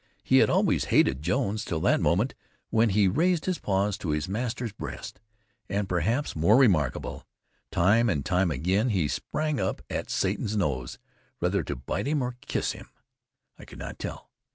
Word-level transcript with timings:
He 0.23 0.39
had 0.39 0.49
always 0.49 0.85
hated 0.85 1.21
Jones 1.21 1.63
till 1.63 1.79
that 1.81 2.01
moment, 2.01 2.33
when 2.71 2.89
he 2.89 3.07
raised 3.07 3.45
his 3.45 3.59
paws 3.59 3.99
to 3.99 4.09
his 4.09 4.27
master's 4.27 4.71
breast. 4.73 5.19
And 5.69 5.87
perhaps 5.87 6.35
more 6.35 6.57
remarkable, 6.57 7.27
time 7.71 8.09
and 8.09 8.25
time 8.25 8.49
again 8.49 8.89
he 8.89 9.07
sprang 9.07 9.59
up 9.59 9.83
at 9.91 10.09
Satan's 10.09 10.57
nose, 10.57 10.97
whether 11.37 11.61
to 11.61 11.75
bite 11.75 12.07
him 12.07 12.23
or 12.23 12.35
kiss 12.41 12.71
him, 12.71 12.89
I 13.59 13.65
could 13.65 13.77
not 13.77 13.99
tell. 13.99 14.31